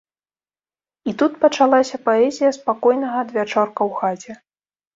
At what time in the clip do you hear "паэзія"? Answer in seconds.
2.09-2.51